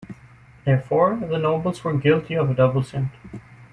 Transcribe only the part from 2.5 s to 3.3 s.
double sin.